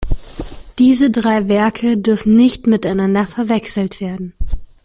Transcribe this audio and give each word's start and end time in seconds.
Diese 0.79 1.11
drei 1.11 1.47
Werke 1.47 1.99
dürfen 1.99 2.35
nicht 2.35 2.65
miteinander 2.65 3.27
verwechselt 3.27 4.01
werden. 4.01 4.33